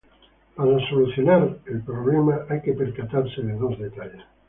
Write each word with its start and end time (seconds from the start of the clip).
Para 0.55 0.79
soluciones 0.89 1.57
el 1.67 1.83
problema 1.83 2.47
hay 2.49 2.59
que 2.63 2.73
percatarse 2.73 3.43
de 3.43 3.53
dos 3.53 3.77
detalles. 3.77 4.23